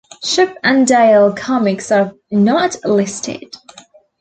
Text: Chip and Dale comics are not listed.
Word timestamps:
Chip 0.23 0.57
and 0.63 0.87
Dale 0.87 1.31
comics 1.31 1.91
are 1.91 2.13
not 2.31 2.75
listed. 2.83 3.55